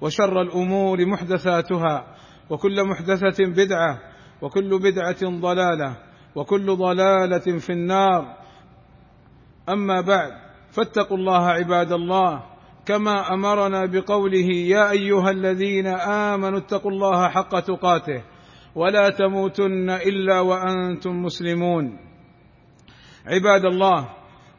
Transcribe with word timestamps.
وشر 0.00 0.40
الأمور 0.40 1.06
محدثاتها 1.06 2.16
وكل 2.50 2.88
محدثة 2.88 3.44
بدعة 3.44 3.98
وكل 4.42 4.78
بدعة 4.78 5.40
ضلالة 5.40 5.96
وكل 6.34 6.76
ضلالة 6.76 7.58
في 7.58 7.72
النار. 7.72 8.36
أما 9.68 10.00
بعد 10.00 10.32
فاتقوا 10.70 11.16
الله 11.16 11.46
عباد 11.46 11.92
الله 11.92 12.42
كما 12.86 13.34
أمرنا 13.34 13.86
بقوله 13.86 14.48
يا 14.52 14.90
أيها 14.90 15.30
الذين 15.30 15.86
آمنوا 15.86 16.58
اتقوا 16.58 16.90
الله 16.90 17.28
حق 17.28 17.60
تقاته 17.60 18.22
ولا 18.74 19.10
تموتن 19.10 19.90
إلا 19.90 20.40
وأنتم 20.40 21.22
مسلمون. 21.22 21.98
عباد 23.26 23.64
الله 23.64 24.08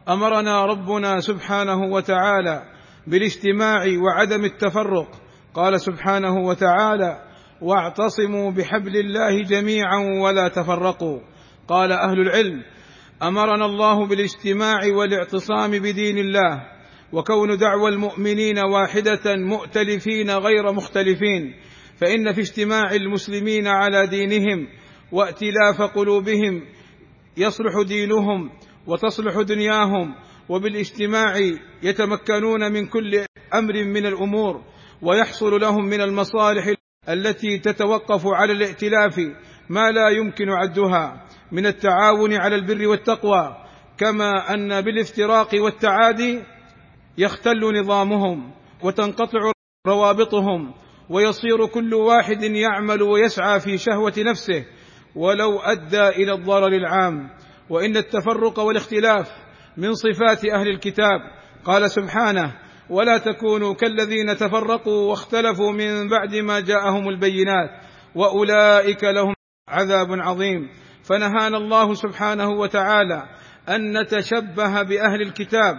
أمرنا 0.10 0.66
ربنا 0.66 1.20
سبحانه 1.20 1.82
وتعالى 1.84 2.64
بالاجتماع 3.08 3.86
وعدم 4.04 4.46
التفرق 4.46 5.27
قال 5.58 5.82
سبحانه 5.82 6.38
وتعالى 6.38 7.24
واعتصموا 7.62 8.52
بحبل 8.52 8.98
الله 8.98 9.44
جميعا 9.44 9.98
ولا 10.22 10.48
تفرقوا. 10.48 11.20
قال 11.68 11.92
أهل 11.92 12.20
العلم 12.20 12.64
أمرنا 13.24 13.66
الله 13.66 14.08
بالاجتماع 14.08 14.80
والاعتصام 14.96 15.72
بدين 15.72 16.18
الله 16.18 16.64
وكون 17.12 17.58
دعوى 17.58 17.90
المؤمنين 17.90 18.60
واحدة 18.60 19.36
مؤتلفين 19.36 20.30
غير 20.30 20.72
مختلفين 20.72 21.54
فإن 21.98 22.34
في 22.34 22.42
اجتماع 22.42 22.92
المسلمين 22.92 23.68
على 23.68 24.08
دينهم 24.08 24.68
وائتلاف 25.12 25.82
قلوبهم 25.82 26.62
يصلح 27.38 27.82
دينهم 27.88 28.50
وتصلح 28.88 29.42
دنياهم 29.42 30.16
وبالاجتماع 30.50 31.34
يتمكنون 31.84 32.72
من 32.72 32.86
كل 32.86 33.26
أمر 33.54 33.84
من 33.84 34.06
الأمور 34.06 34.77
ويحصل 35.02 35.60
لهم 35.62 35.86
من 35.86 36.02
المصالح 36.02 36.74
التي 37.10 37.58
تتوقف 37.58 38.22
على 38.26 38.54
الائتلاف 38.54 39.20
ما 39.70 39.92
لا 39.92 40.10
يمكن 40.10 40.50
عدها 40.50 41.28
من 41.52 41.66
التعاون 41.66 42.34
على 42.34 42.56
البر 42.56 42.88
والتقوى 42.88 43.58
كما 43.98 44.54
أن 44.54 44.82
بالافتراق 44.82 45.50
والتعادي 45.54 46.44
يختل 47.18 47.80
نظامهم 47.80 48.52
وتنقطع 48.84 49.52
روابطهم 49.88 50.74
ويصير 51.10 51.66
كل 51.66 51.94
واحد 51.94 52.44
يعمل 52.44 53.02
ويسعى 53.02 53.60
في 53.60 53.78
شهوة 53.78 54.14
نفسه. 54.18 54.66
ولو 55.16 55.60
أدى 55.60 56.08
إلى 56.08 56.34
الضرر 56.34 56.68
العام 56.68 57.30
وإن 57.70 57.98
التفرق 57.98 58.60
والاختلاف 58.60 59.32
من 59.78 59.94
صفات 59.94 60.46
أهل 60.46 60.68
الكتاب. 60.68 61.20
قال 61.66 61.92
سبحانه 61.92 62.67
ولا 62.90 63.18
تكونوا 63.18 63.74
كالذين 63.74 64.38
تفرقوا 64.38 65.10
واختلفوا 65.10 65.72
من 65.72 66.10
بعد 66.10 66.36
ما 66.36 66.60
جاءهم 66.60 67.10
البينات 67.10 67.70
وأولئك 68.16 69.04
لهم 69.04 69.34
عذاب 69.70 70.08
عظيم. 70.12 70.70
فنهانا 71.04 71.58
الله 71.58 71.94
سبحانه 71.94 72.50
وتعالى 72.50 73.24
أن 73.70 74.02
نتشبه 74.02 74.84
بأهل 74.84 75.22
الكتاب 75.22 75.76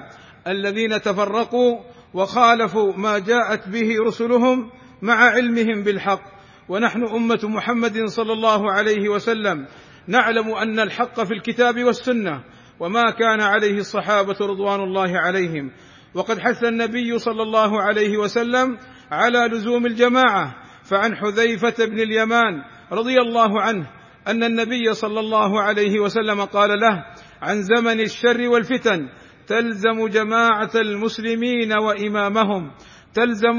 الذين 0.47 1.01
تفرقوا 1.01 1.79
وخالفوا 2.15 2.93
ما 2.97 3.19
جاءت 3.19 3.69
به 3.69 3.97
رسلهم 4.07 4.71
مع 5.03 5.15
علمهم 5.15 5.83
بالحق. 5.83 6.23
ونحن 6.69 7.05
أمة 7.05 7.41
محمد 7.43 8.05
صلى 8.05 8.33
الله 8.33 8.73
عليه 8.73 9.09
وسلم 9.09 9.67
نعلم 10.07 10.55
أن 10.55 10.81
الحق 10.81 11.23
في 11.23 11.35
الكتاب 11.35 11.85
والسنة 11.85 12.45
وما 12.81 13.11
كان 13.11 13.41
عليه 13.41 13.79
الصحابة 13.79 14.37
رضوان 14.41 14.81
الله 14.81 15.19
عليهم. 15.19 15.71
وقد 16.15 16.39
حث 16.39 16.65
النبي 16.65 17.19
صلى 17.19 17.43
الله 17.43 17.83
عليه 17.83 18.17
وسلم 18.17 18.79
على 19.11 19.39
لزوم 19.39 19.87
الجماعة 19.87 20.55
فعن 20.85 21.17
حذيفة 21.17 21.87
بن 21.87 22.01
اليمان 22.01 22.63
رضي 22.93 23.21
الله 23.21 23.63
عنه 23.63 23.91
أن 24.29 24.45
النبي 24.45 24.95
صلى 24.95 25.21
الله 25.21 25.63
عليه 25.63 26.01
وسلم 26.01 26.45
قال 26.45 26.71
له 26.71 27.05
عن 27.43 27.63
زمن 27.63 28.01
الشر 28.01 28.49
والفتن 28.49 29.09
تلزم 29.47 30.07
جماعة 30.07 30.71
المسلمين 30.75 31.73
وإمامهم 31.79 32.71
تلزم 33.15 33.59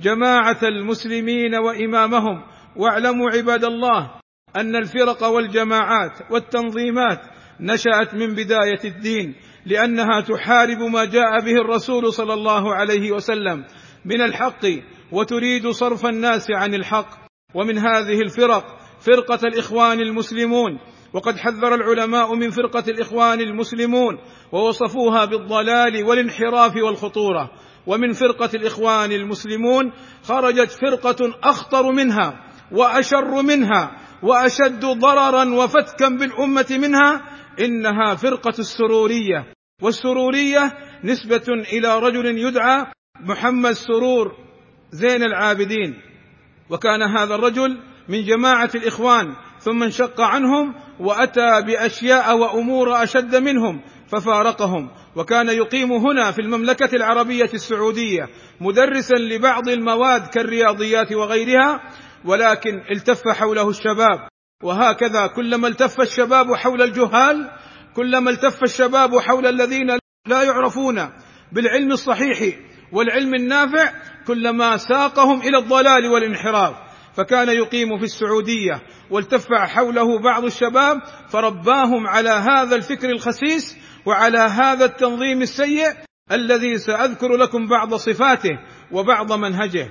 جماعة 0.00 0.58
المسلمين 0.62 1.54
وإمامهم 1.54 2.42
واعلموا 2.76 3.30
عباد 3.30 3.64
الله 3.64 4.10
أن 4.56 4.76
الفرق 4.76 5.24
والجماعات 5.24 6.12
والتنظيمات 6.30 7.20
نشأت 7.60 8.14
من 8.14 8.34
بداية 8.34 8.84
الدين 8.84 9.34
لأنها 9.66 10.20
تحارب 10.20 10.78
ما 10.78 11.04
جاء 11.04 11.40
به 11.40 11.52
الرسول 11.52 12.12
صلى 12.12 12.34
الله 12.34 12.74
عليه 12.74 13.12
وسلم 13.12 13.64
من 14.04 14.20
الحق 14.20 14.66
وتريد 15.12 15.68
صرف 15.68 16.06
الناس 16.06 16.50
عن 16.50 16.74
الحق. 16.74 17.08
ومن 17.54 17.78
هذه 17.78 18.20
الفرق 18.20 18.64
فرقة 19.00 19.38
الإخوان 19.44 20.00
المسلمون. 20.00 20.78
وقد 21.12 21.38
حذر 21.38 21.74
العلماء 21.74 22.34
من 22.34 22.50
فرقة 22.50 22.84
الإخوان 22.88 23.40
المسلمون 23.40 24.18
ووصفوها 24.52 25.24
بالضلال 25.24 26.04
والانحراف 26.04 26.76
والخطورة. 26.76 27.50
ومن 27.86 28.12
فرقة 28.12 28.50
الإخوان 28.54 29.12
المسلمون 29.12 29.92
خرجت 30.22 30.70
فرقة 30.70 31.34
أخطر 31.42 31.92
منها 31.92 32.52
وأشر 32.72 33.42
منها 33.42 33.90
وأشد 34.22 34.80
ضررا 34.80 35.54
وفتكا 35.54 36.08
بالأمة 36.08 36.66
منها 36.70 37.22
إنها 37.60 38.14
فرقة 38.14 38.54
السرورية 38.58 39.52
والسرورية 39.82 40.72
نسبة 41.04 41.44
إلى 41.72 41.98
رجل 41.98 42.38
يدعى 42.38 42.86
محمد 43.20 43.72
سرور 43.72 44.36
زين 44.90 45.22
العابدين. 45.22 46.00
وكان 46.70 47.02
هذا 47.02 47.34
الرجل 47.34 47.80
من 48.08 48.24
جماعة 48.24 48.70
الإخوان 48.74 49.34
ثم 49.60 49.82
انشق 49.82 50.20
عنهم 50.20 50.74
وأتى 51.00 51.62
بأشياء 51.66 52.36
وأمور 52.36 53.02
أشد 53.02 53.36
منهم 53.36 53.80
ففارقهم. 54.08 54.90
وكان 55.16 55.48
يقيم 55.48 55.92
هنا 55.92 56.30
في 56.30 56.38
المملكة 56.38 56.96
العربية 56.96 57.50
السعودية 57.54 58.28
مدرسا 58.60 59.14
لبعض 59.14 59.68
المواد 59.68 60.26
كالرياضيات 60.26 61.12
وغيرها 61.12 61.80
ولكن 62.24 62.82
التف 62.90 63.28
حوله 63.28 63.68
الشباب. 63.68 64.31
وهكذا 64.62 65.26
كلما 65.26 65.68
التف 65.68 66.00
الشباب 66.00 66.54
حول 66.54 66.82
الجهال 66.82 67.50
كلما 67.96 68.30
التف 68.30 68.62
الشباب 68.62 69.18
حول 69.18 69.46
الذين 69.46 69.90
لا 70.26 70.42
يعرفون 70.42 71.08
بالعلم 71.52 71.92
الصحيح 71.92 72.58
والعلم 72.92 73.34
النافع 73.34 73.92
كلما 74.26 74.76
ساقهم 74.76 75.40
إلى 75.40 75.58
الضلال 75.58 76.06
والانحراف. 76.06 76.74
فكان 77.16 77.48
يقيم 77.48 77.98
في 77.98 78.04
السعودية 78.04 78.82
والتف 79.10 79.46
حوله 79.52 80.18
بعض 80.18 80.44
الشباب 80.44 81.02
فرباهم 81.28 82.06
على 82.06 82.30
هذا 82.30 82.76
الفكر 82.76 83.10
الخسيس 83.10 83.76
وعلى 84.06 84.38
هذا 84.38 84.84
التنظيم 84.84 85.42
السيء 85.42 85.92
الذي 86.32 86.78
سأذكر 86.78 87.36
لكم 87.36 87.68
بعض 87.68 87.94
صفاته 87.94 88.58
وبعض 88.92 89.32
منهجه. 89.32 89.88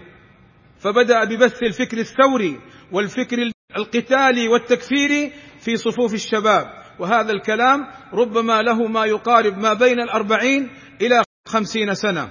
فبدأ 0.80 1.24
ببث 1.24 1.64
الفكر 1.64 1.98
الثوري 1.98 2.60
والفكر 2.92 3.38
القتالي 3.78 4.48
والتكفيري 4.48 5.34
في 5.60 5.76
صفوف 5.78 6.14
الشباب. 6.14 6.82
وهذا 7.00 7.32
الكلام 7.32 7.88
ربما 8.14 8.62
له 8.62 8.88
ما 8.88 9.06
يقارب 9.06 9.58
ما 9.58 9.74
بين 9.74 10.00
الأربعين 10.00 10.70
إلى 11.02 11.24
خمسين 11.48 11.94
سنة. 11.94 12.30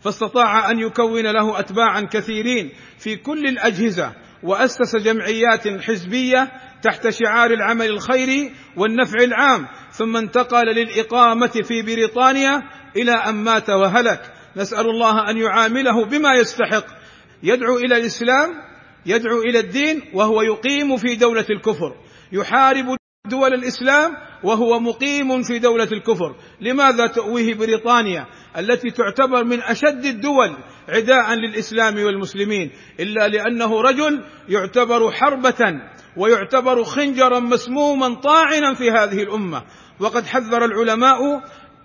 فاستطاع 0.00 0.70
أن 0.70 0.78
يكون 0.78 1.26
له 1.26 1.58
أتباعا 1.58 2.00
كثيرين 2.00 2.72
في 2.98 3.16
كل 3.16 3.46
الأجهزة 3.46 4.12
وأسس 4.42 4.96
جمعيات 4.96 5.68
حزبية 5.68 6.52
تحت 6.82 7.08
شعار 7.08 7.50
العمل 7.50 7.86
الخيري 7.86 8.52
والنفع 8.76 9.24
العام 9.24 9.66
ثم 9.92 10.16
انتقل 10.16 10.66
للإقامة 10.66 11.46
في 11.46 11.82
بريطانيا 11.82 12.62
إلى 12.96 13.12
أن 13.12 13.34
مات 13.34 13.70
وهلك. 13.70 14.32
نسأل 14.56 14.90
الله 14.90 15.30
أن 15.30 15.36
يعامله 15.36 16.04
بما 16.04 16.34
يستحق. 16.34 16.84
يدعو 17.42 17.76
إلى 17.76 17.96
الإسلام 17.96 18.65
يدعو 19.06 19.40
إلى 19.40 19.58
الدين 19.58 20.02
وهو 20.14 20.42
يقيم 20.42 20.96
في 20.96 21.14
دولة 21.14 21.46
الكفر. 21.50 21.94
يحارب 22.32 22.96
دول 23.26 23.54
الإسلام 23.54 24.16
وهو 24.44 24.80
مقيم 24.80 25.42
في 25.42 25.58
دولة 25.58 25.88
الكفر. 25.92 26.34
لماذا 26.60 27.06
تؤويه 27.06 27.54
بريطانيا 27.54 28.26
التي 28.58 28.90
تعتبر 28.90 29.44
من 29.44 29.62
أشد 29.62 30.04
الدول 30.04 30.56
عداء 30.88 31.34
للإسلام 31.34 32.04
والمسلمين؟ 32.04 32.70
إلا 33.00 33.28
لأنه 33.28 33.80
رجل 33.80 34.24
يعتبر 34.48 35.12
حربة 35.12 35.80
ويعتبر 36.16 36.84
خنجرا 36.84 37.38
مسموما 37.38 38.14
طاعنا 38.14 38.74
في 38.74 38.90
هذه 38.90 39.22
الأمة. 39.22 39.62
وقد 40.00 40.26
حذر 40.26 40.64
العلماء 40.64 41.18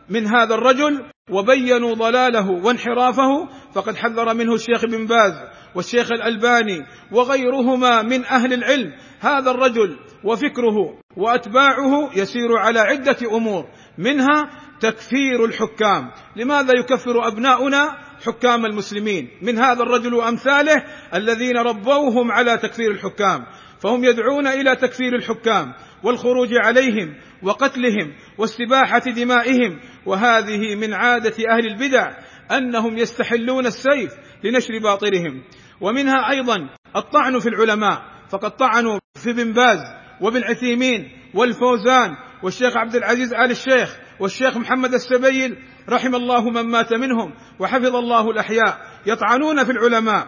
من 0.10 0.28
هذا 0.28 0.56
الرجل 0.56 1.06
وبينوا 1.32 1.94
ضلاله 1.94 2.50
وانحرافه. 2.50 3.50
فقد 3.76 3.96
حذر 3.96 4.34
منه 4.34 4.54
الشيخ 4.54 4.86
بن 4.86 5.06
باز 5.06 5.34
والشيخ 5.76 6.12
الألباني 6.12 6.86
وغيرهما 7.12 8.02
من 8.02 8.26
أهل 8.26 8.54
العلم 8.54 8.94
هذا 9.20 9.52
الرجل 9.52 9.98
وفكره 10.24 11.00
وأتباعه 11.18 12.10
يسير 12.16 12.58
على 12.58 12.80
عدة 12.80 13.18
أمور 13.32 13.66
منها 13.98 14.50
تكفير 14.80 15.46
الحكام. 15.46 16.12
لماذا 16.36 16.74
يكفر 16.80 17.28
أبناؤنا 17.28 17.98
حكام 18.26 18.66
المسلمين؟ 18.66 19.30
من 19.42 19.58
هذا 19.58 19.84
الرجل 19.84 20.14
وأمثاله 20.14 20.84
الذين 21.14 21.58
ربوهم 21.58 22.32
على 22.32 22.58
تكفير 22.58 22.92
الحكام 22.92 23.46
فهم 23.80 24.04
يدعون 24.04 24.48
إلى 24.48 24.76
تكفير 24.76 25.16
الحكام 25.16 25.74
والخروج 26.04 26.50
عليهم 26.54 27.16
وقتلهم 27.44 28.14
واستباحة 28.38 29.00
دمائهم 29.00 29.80
وهذه 30.06 30.76
من 30.76 30.94
عادة 30.94 31.36
أهل 31.50 31.66
البدع 31.68 32.12
أنهم 32.52 32.98
يستحلون 32.98 33.66
السيف 33.66 34.12
لنشر 34.44 34.80
باطلهم 34.80 35.44
ومنها 35.82 36.30
أيضا 36.30 36.70
الطعن 36.96 37.40
في 37.40 37.50
العلماء 37.50 38.02
فقد 38.30 38.52
طعنوا 38.52 39.00
في 39.16 39.34
بن 39.34 39.54
باز 39.54 39.80
وابن 40.22 40.44
عثيمين 40.44 41.12
والفوزان 41.34 42.16
والشيخ 42.44 42.78
عبد 42.78 42.96
العزيز 42.96 43.34
آل 43.34 43.52
الشيخ 43.52 43.98
والشيخ 44.20 44.58
محمد 44.58 44.94
السبيل 44.94 45.58
رحم 45.90 46.16
الله 46.16 46.50
من 46.50 46.62
مات 46.62 46.94
منهم 46.94 47.34
وحفظ 47.60 47.96
الله 47.96 48.32
الأحياء. 48.32 48.78
يطعنون 49.06 49.64
في 49.64 49.72
العلماء 49.72 50.28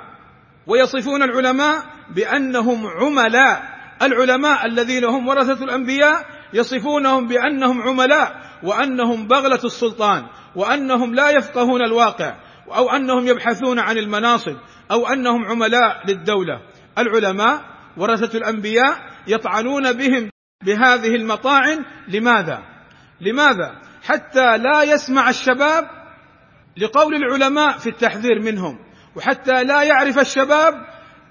ويصفون 0.67 1.23
العلماء 1.23 1.83
بأنهم 2.15 2.87
عملاء. 2.87 3.73
العلماء 4.01 4.65
الذين 4.65 5.05
هم 5.05 5.27
ورثة 5.27 5.63
الأنبياء 5.63 6.25
يصفونهم 6.53 7.27
بأنهم 7.27 7.81
عملاء 7.81 8.41
وأنهم 8.63 9.27
بغلة 9.27 9.59
السلطان 9.63 10.23
وأنهم 10.55 11.15
لا 11.15 11.29
يفقهون 11.29 11.85
الواقع. 11.85 12.35
أو 12.67 12.89
أنهم 12.89 13.27
يبحثون 13.27 13.79
عن 13.79 13.97
المناصب 13.97 14.55
أو 14.91 15.07
أنهم 15.07 15.45
عملاء 15.45 16.03
للدولة. 16.07 16.61
العلماء 16.97 17.61
ورثة 17.97 18.37
الأنبياء 18.37 18.97
يطعنون 19.27 19.93
بهم 19.93 20.29
بهذه 20.65 21.15
المطاعن 21.15 21.85
لماذا؟ 22.07 22.63
لماذا؟ 23.21 23.81
حتى 24.03 24.57
لا 24.57 24.83
يسمع 24.83 25.29
الشباب 25.29 25.87
لقول 26.77 27.15
العلماء 27.15 27.77
في 27.77 27.89
التحذير 27.89 28.41
منهم 28.41 28.79
وحتى 29.15 29.63
لا 29.63 29.83
يعرف 29.83 30.19
الشباب 30.19 30.73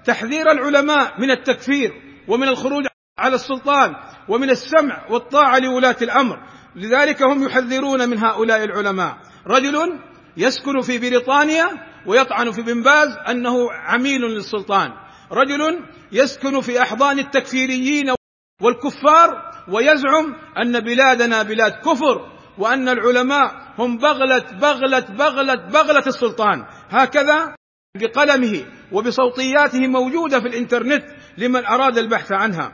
تحذير 0.05 0.51
العلماء 0.51 1.21
من 1.21 1.31
التكفير 1.31 1.91
ومن 2.27 2.47
الخروج 2.47 2.85
على 3.17 3.35
السلطان 3.35 3.95
ومن 4.27 4.49
السمع 4.49 5.07
والطاعة 5.09 5.59
لولاة 5.59 5.95
الأمر. 6.01 6.39
لذلك 6.75 7.23
هم 7.23 7.43
يحذرون 7.43 8.09
من 8.09 8.17
هؤلاء 8.17 8.63
العلماء. 8.63 9.17
رجل 9.47 9.99
يسكن 10.37 10.81
في 10.81 10.99
بريطانيا 10.99 11.69
ويطعن 12.05 12.51
في 12.51 12.61
بن 12.61 12.83
باز 12.83 13.17
أنه 13.29 13.71
عميل 13.71 14.21
للسلطان. 14.21 14.91
رجل 15.31 15.85
يسكن 16.11 16.61
في 16.61 16.81
أحضان 16.81 17.19
التكفيريين 17.19 18.13
والكفار 18.61 19.51
ويزعم 19.67 20.35
أن 20.57 20.79
بلادنا 20.79 21.43
بلاد 21.43 21.71
كفر 21.71 22.31
وأن 22.57 22.89
العلماء 22.89 23.73
هم 23.77 23.97
بغلة 23.97 24.45
بغلة 24.61 24.99
بغلة 24.99 25.55
بغلة 25.55 26.03
السلطان. 26.07 26.65
هكذا 26.89 27.55
بقلمه 27.97 28.65
وبصوتياته 28.91 29.87
موجودة 29.87 30.39
في 30.39 30.47
الإنترنت 30.47 31.03
لمن 31.37 31.65
أراد 31.65 31.97
البحث 31.97 32.31
عنها. 32.31 32.71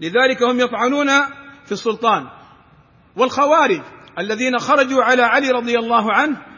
لذلك 0.00 0.42
هم 0.42 0.60
يطعنون 0.60 1.08
في 1.64 1.72
السلطان. 1.72 2.28
والخوارج 3.16 3.80
الذين 4.18 4.58
خرجوا 4.58 5.02
على 5.02 5.22
علي 5.22 5.50
رضي 5.50 5.78
الله 5.78 6.12
عنه 6.12 6.53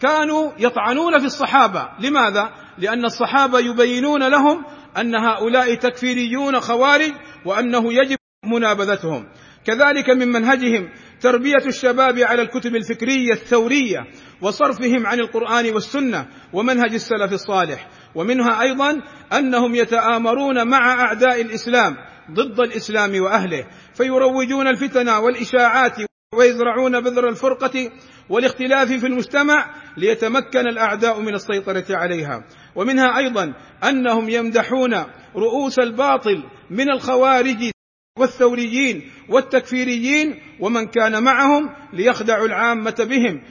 كانوا 0.00 0.52
يطعنون 0.58 1.18
في 1.18 1.24
الصحابة. 1.24 1.88
لماذا؟ 2.00 2.50
لأن 2.78 3.04
الصحابة 3.04 3.58
يبينون 3.58 4.28
لهم 4.28 4.64
أن 4.96 5.14
هؤلاء 5.14 5.74
تكفيريون 5.74 6.60
خوارج 6.60 7.12
وأنه 7.44 7.92
يجب 7.92 8.16
منابذتهم. 8.44 9.28
كذلك 9.66 10.10
من 10.10 10.28
منهجهم 10.28 10.88
تربية 11.20 11.66
الشباب 11.66 12.18
على 12.18 12.42
الكتب 12.42 12.76
الفكرية 12.76 13.32
الثورية 13.32 13.98
وصرفهم 14.42 15.06
عن 15.06 15.20
القرآن 15.20 15.74
والسنة 15.74 16.26
ومنهج 16.52 16.94
السلف 16.94 17.32
الصالح. 17.32 17.88
ومنها 18.14 18.62
أيضا 18.62 19.02
أنهم 19.32 19.74
يتآمرون 19.74 20.68
مع 20.68 20.92
أعداء 20.92 21.40
الإسلام 21.40 21.96
ضد 22.30 22.60
الإسلام 22.60 23.22
وأهله 23.22 23.66
فيروجون 23.94 24.68
الفتن 24.68 25.08
والإشاعات 25.08 26.07
ويزرعون 26.34 27.00
بذر 27.00 27.28
الفرقة 27.28 27.90
والاختلاف 28.28 28.88
في 28.88 29.06
المجتمع 29.06 29.74
ليتمكن 29.96 30.68
الأعداء 30.68 31.20
من 31.20 31.34
السيطرة 31.34 31.84
عليها. 31.90 32.44
ومنها 32.74 33.18
أيضا 33.18 33.54
أنهم 33.84 34.28
يمدحون 34.28 34.94
رؤوس 35.36 35.78
الباطل 35.78 36.44
من 36.70 36.90
الخوارج 36.90 37.70
والثوريين 38.18 39.10
والتكفيريين 39.28 40.40
ومن 40.60 40.86
كان 40.86 41.22
معهم 41.22 41.70
ليخدعوا 41.92 42.46
العامة 42.46 43.06
بهم 43.10 43.42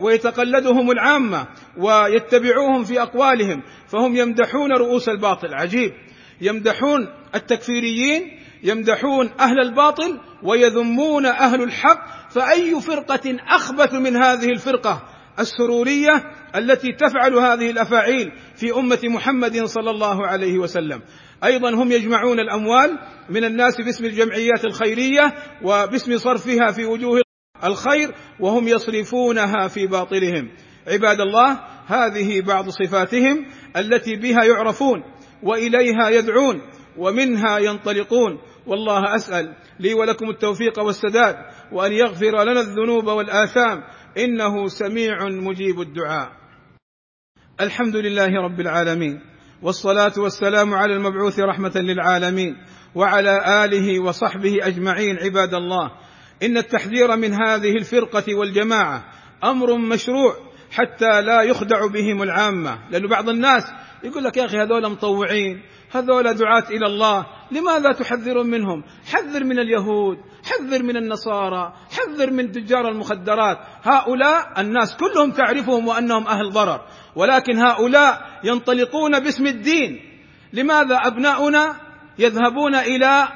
ويتقلدهم 0.00 0.90
العامة 0.90 1.46
ويتبعوهم 1.78 2.84
في 2.84 3.02
أقوالهم. 3.02 3.62
فهم 3.86 4.16
يمدحون 4.16 4.72
رؤوس 4.72 5.08
الباطل. 5.08 5.54
عجيب. 5.54 5.92
يمدحون 6.40 7.08
التكفيريين 7.34 8.39
يمدحون 8.62 9.30
أهل 9.40 9.60
الباطل 9.60 10.20
ويذمون 10.42 11.26
أهل 11.26 11.62
الحق 11.62 12.30
فأي 12.30 12.80
فرقة 12.80 13.36
أخبث 13.48 13.94
من 13.94 14.16
هذه 14.16 14.48
الفرقة 14.48 15.02
السرورية 15.38 16.24
التي 16.56 16.92
تفعل 16.92 17.34
هذه 17.34 17.70
الأفاعيل 17.70 18.32
في 18.56 18.72
أمة 18.72 19.00
محمد 19.04 19.64
صلى 19.64 19.90
الله 19.90 20.26
عليه 20.26 20.58
وسلم؟ 20.58 21.02
أيضا 21.44 21.70
هم 21.70 21.92
يجمعون 21.92 22.40
الأموال 22.40 22.98
من 23.30 23.44
الناس 23.44 23.80
باسم 23.80 24.04
الجمعيات 24.04 24.64
الخيرية 24.64 25.34
وباسم 25.62 26.18
صرفها 26.18 26.72
في 26.72 26.84
وجوه 26.84 27.22
الخير 27.64 28.14
وهم 28.40 28.68
يصرفونها 28.68 29.68
في 29.68 29.86
باطلهم. 29.86 30.50
عباد 30.88 31.20
الله 31.20 31.60
هذه 31.86 32.40
بعض 32.40 32.68
صفاتهم 32.68 33.46
التي 33.76 34.16
بها 34.16 34.44
يعرفون 34.44 35.02
وإليها 35.42 36.08
يدعون 36.08 36.60
ومنها 36.98 37.58
ينطلقون. 37.58 38.38
والله 38.66 39.14
أسأل 39.14 39.54
لي 39.80 39.94
ولكم 39.94 40.30
التوفيق 40.30 40.78
والسداد 40.78 41.36
وأن 41.72 41.92
يغفر 41.92 42.42
لنا 42.42 42.60
الذنوب 42.60 43.06
والآثام. 43.06 43.82
إنه 44.18 44.66
سميع 44.66 45.28
مجيب 45.28 45.80
الدعاء. 45.80 46.28
الحمد 47.60 47.96
لله 47.96 48.26
رب 48.26 48.60
العالمين 48.60 49.20
والصلاة 49.62 50.12
والسلام 50.18 50.74
على 50.74 50.94
المبعوث 50.94 51.40
رحمة 51.40 51.72
للعالمين 51.76 52.56
وعلى 52.94 53.64
آله 53.64 54.00
وصحبه 54.00 54.58
أجمعين 54.62 55.16
عباد 55.16 55.54
الله. 55.54 55.90
إن 56.42 56.56
التحذير 56.56 57.16
من 57.16 57.32
هذه 57.32 57.76
الفرقة 57.76 58.34
والجماعة 58.34 59.04
أمر 59.44 59.76
مشروع 59.76 60.36
حتى 60.70 61.22
لا 61.22 61.42
يخدع 61.42 61.86
بهم 61.86 62.22
العامة. 62.22 62.78
لأن 62.90 63.06
بعض 63.06 63.28
الناس 63.28 63.62
يقول 64.04 64.24
لك 64.24 64.36
يا 64.36 64.44
أخي 64.44 64.56
هذول 64.56 64.90
مطوعين 64.90 65.62
هذول 65.92 66.34
دعاة 66.34 66.64
إلى 66.70 66.86
الله. 66.86 67.26
لماذا 67.50 67.92
تحذرون 67.92 68.46
منهم؟ 68.46 68.84
حذر 69.12 69.44
من 69.44 69.58
اليهود 69.58 70.18
حذر 70.44 70.82
من 70.82 70.96
النصارى 70.96 71.72
حذر 71.90 72.30
من 72.30 72.52
تجار 72.52 72.88
المخدرات. 72.88 73.58
هؤلاء 73.82 74.60
الناس 74.60 74.96
كلهم 74.96 75.30
تعرفهم 75.30 75.88
وأنهم 75.88 76.26
أهل 76.26 76.50
ضرر. 76.50 76.80
ولكن 77.16 77.58
هؤلاء 77.58 78.40
ينطلقون 78.44 79.20
باسم 79.20 79.46
الدين. 79.46 80.00
لماذا 80.52 80.96
أبناؤنا 81.06 81.76
يذهبون 82.18 82.74
إلى 82.74 83.28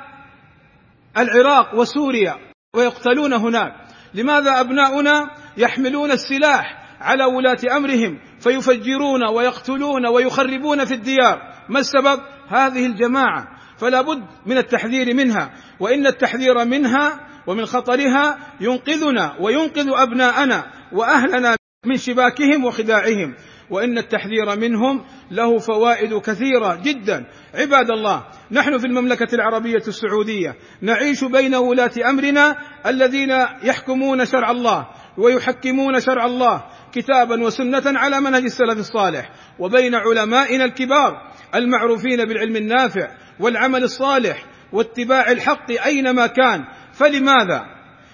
العراق 1.18 1.74
وسوريا 1.74 2.36
ويقتلون 2.74 3.32
هناك؟ 3.32 3.72
لماذا 4.14 4.60
أبناؤنا 4.60 5.30
يحملون 5.56 6.10
السلاح 6.10 6.84
على 7.00 7.24
ولاة 7.24 7.76
أمرهم 7.76 8.20
فيفجرون 8.40 9.28
ويقتلون 9.28 10.06
ويخربون 10.06 10.84
في 10.84 10.94
الديار؟ 10.94 11.54
ما 11.68 11.78
السبب؟ 11.78 12.20
هذه 12.48 12.86
الجماعة 12.86 13.48
فلا 13.76 14.02
بد 14.02 14.24
من 14.46 14.58
التحذير 14.58 15.14
منها 15.14 15.52
وإن 15.80 16.06
التحذير 16.06 16.64
منها 16.64 17.20
ومن 17.46 17.66
خطرها 17.66 18.38
ينقذنا 18.60 19.36
وينقذ 19.40 19.88
أبناءنا 19.88 20.64
وأهلنا 20.92 21.56
من 21.86 21.96
شباكهم 21.96 22.64
وخداعهم 22.64 23.34
وإن 23.70 23.98
التحذير 23.98 24.56
منهم 24.56 25.04
له 25.30 25.58
فوائد 25.58 26.18
كثيرة 26.18 26.80
جدا. 26.82 27.26
عباد 27.54 27.90
الله 27.90 28.24
نحن 28.50 28.78
في 28.78 28.86
المملكة 28.86 29.34
العربية 29.34 29.82
السعودية 29.88 30.56
نعيش 30.80 31.24
بين 31.24 31.54
ولاة 31.54 31.90
أمرنا 32.10 32.56
الذين 32.86 33.30
يحكمون 33.62 34.24
شرع 34.26 34.50
الله 34.50 34.86
ويحكمون 35.18 36.00
شرع 36.00 36.26
الله 36.26 36.64
كتابا 36.92 37.42
وسنة 37.42 37.82
على 37.86 38.20
منهج 38.20 38.42
السلف 38.42 38.78
الصالح 38.78 39.30
وبين 39.58 39.94
علمائنا 39.94 40.64
الكبار 40.64 41.32
المعروفين 41.54 42.24
بالعلم 42.24 42.56
النافع 42.56 43.08
والعمل 43.40 43.82
الصالح 43.82 44.46
واتباع 44.72 45.30
الحق 45.30 45.70
أينما 45.86 46.26
كان. 46.26 46.64
فلماذا؟ 46.92 47.64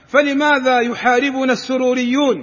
فلماذا 0.09 0.81
يحاربنا 0.81 1.53
السروريون؟ 1.53 2.37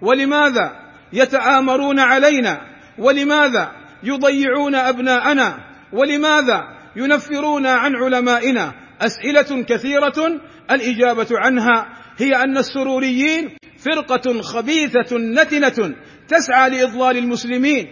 ولماذا 0.00 0.72
يتآمرون 1.12 2.00
علينا؟ 2.00 2.60
ولماذا 2.98 3.72
يضيعون 4.02 4.74
أبناءنا؟ 4.74 5.58
ولماذا 5.92 6.64
ينفرون 6.96 7.66
عن 7.66 7.94
علمائنا؟ 7.96 8.72
أسئلة 9.00 9.62
كثيرة 9.62 10.40
الإجابة 10.70 11.26
عنها 11.30 11.86
هي 12.18 12.36
أن 12.36 12.58
السروريين 12.58 13.56
فرقة 13.78 14.42
خبيثة 14.42 15.18
نتنة 15.18 15.94
تسعى 16.28 16.70
لإضلال 16.70 17.16
المسلمين 17.16 17.86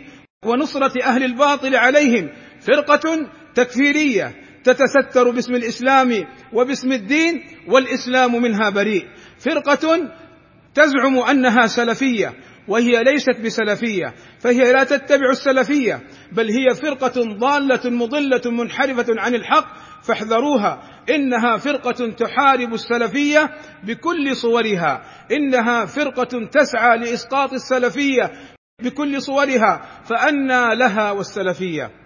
ونصرة 0.45 1.03
أهل 1.03 1.25
الباطل 1.25 1.77
عليهم 1.77 2.31
فرقة 2.67 3.31
تكفيرية 3.55 4.35
تتستر 4.65 5.31
باسم 5.31 5.55
الإسلام 5.55 6.25
وباسم 6.53 6.93
الدين 6.93 7.43
والإسلام 7.69 8.43
منها 8.43 8.71
بريء. 8.71 9.05
فرقة 9.39 10.11
تزعم 10.75 11.19
أنها 11.19 11.67
سلفية 11.67 12.33
وهي 12.69 13.05
ليست 13.05 13.41
بسلفية 13.45 14.15
فهي 14.41 14.73
لا 14.73 14.85
تتبع 14.85 15.31
السلفية 15.31 16.01
بل 16.33 16.51
هي 16.51 16.75
فرقة 16.75 17.37
ضالة 17.39 17.91
مضلة 17.91 18.51
منحرفة 18.51 19.07
عن 19.09 19.35
الحق 19.35 19.67
فاحذروها. 20.03 20.83
إنها 21.11 21.57
فرقة 21.57 22.11
تحارب 22.11 22.75
السلفية 22.75 23.51
بكل 23.85 24.37
صورها. 24.37 25.03
إنها 25.33 25.85
فرقة 25.85 26.47
تسعى 26.53 26.99
لإسقاط 26.99 27.53
السلفية 27.53 28.31
بكل 28.83 29.23
صورها 29.23 30.03
فأنى 30.05 30.75
لها 30.75 31.11
والسلفية. 31.11 32.04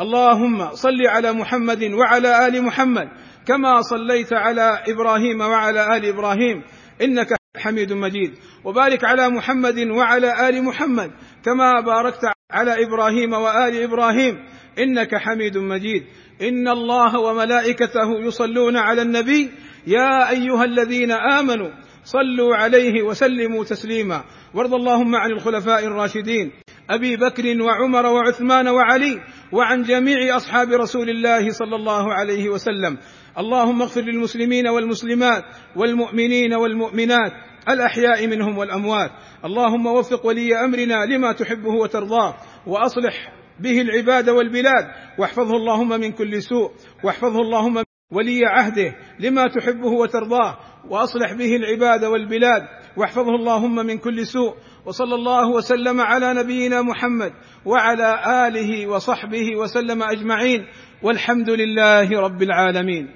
اللهم 0.00 0.74
صل 0.74 1.06
على 1.06 1.32
محمد 1.32 1.82
وعلى 1.82 2.48
آل 2.48 2.62
محمد 2.62 3.08
كما 3.46 3.80
صليت 3.80 4.32
على 4.32 4.82
إبراهيم 4.88 5.40
وعلى 5.40 5.96
آل 5.96 6.04
إبراهيم 6.04 6.62
إنك 7.02 7.28
حميد 7.56 7.92
مجيد. 7.92 8.32
وبارك 8.64 9.04
على 9.04 9.28
محمد 9.28 9.78
وعلى 9.78 10.48
آل 10.48 10.64
محمد 10.64 11.10
كما 11.44 11.80
باركت 11.80 12.20
على 12.52 12.86
إبراهيم 12.86 13.32
وآل 13.32 13.82
إبراهيم 13.82 14.34
إنك 14.78 15.16
حميد 15.16 15.58
مجيد. 15.58 16.02
إن 16.42 16.68
الله 16.68 17.18
وملائكته 17.18 18.20
يصلون 18.20 18.76
على 18.76 19.02
النبي. 19.02 19.50
يا 19.86 20.30
أيها 20.30 20.64
الذين 20.64 21.10
آمنوا 21.12 21.70
صلوا 22.04 22.56
عليه 22.56 23.02
وسلموا 23.02 23.64
تسليما. 23.64 24.24
وارض 24.54 24.74
اللهم 24.74 25.16
عن 25.16 25.30
الخلفاء 25.30 25.84
الراشدين. 25.84 26.52
أبي 26.90 27.16
بكر 27.16 27.62
وعمر 27.62 28.06
وعثمان 28.06 28.68
وعلي 28.68 29.20
وعن 29.52 29.82
جميع 29.82 30.36
أصحاب 30.36 30.68
رسول 30.72 31.10
الله 31.10 31.50
صلى 31.50 31.76
الله 31.76 32.12
عليه 32.12 32.48
وسلم. 32.48 32.98
اللهم 33.38 33.82
اغفر 33.82 34.00
للمسلمين 34.00 34.68
والمسلمات 34.68 35.44
والمؤمنين 35.76 36.54
والمؤمنات 36.54 37.32
الأحياء 37.68 38.26
منهم 38.26 38.58
والأموات. 38.58 39.10
اللهم 39.44 39.86
وفق 39.86 40.26
ولي 40.26 40.64
أمرنا 40.64 41.04
لما 41.04 41.32
تحبه 41.32 41.70
وترضاه 41.70 42.34
وأصلح 42.66 43.32
به 43.60 43.80
العباد 43.80 44.28
والبلاد. 44.28 44.84
واحفظه 45.18 45.56
اللهم 45.56 45.88
من 46.00 46.12
كل 46.12 46.42
سوء. 46.42 46.70
واحفظه 47.04 47.40
اللهم 47.40 47.82
ولي 48.12 48.40
عهده 48.46 48.96
لما 49.20 49.46
تحبه 49.48 49.88
وترضاه. 49.88 50.58
وأصلح 50.88 51.32
به 51.32 51.56
العباد 51.56 52.04
والبلاد. 52.04 52.62
واحفظه 52.96 53.34
اللهم 53.34 53.86
من 53.86 53.98
كل 53.98 54.26
سوء. 54.26 54.54
وصلى 54.88 55.14
الله 55.14 55.48
وسلم 55.48 56.00
على 56.00 56.34
نبينا 56.34 56.82
محمد 56.82 57.32
وعلى 57.64 58.20
آله 58.48 58.86
وصحبه 58.86 59.56
وسلم 59.56 60.02
أجمعين 60.02 60.66
والحمد 61.02 61.50
لله 61.50 62.20
رب 62.20 62.42
العالمين 62.42 63.10